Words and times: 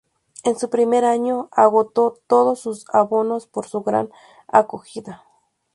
En 0.43 0.57
su 0.57 0.71
primer 0.71 1.05
año 1.05 1.47
agotó 1.51 2.15
todos 2.25 2.59
sus 2.59 2.85
abonos 2.91 3.45
por 3.45 3.67
su 3.67 3.81
gran 3.83 4.09
acogida. 4.47 5.23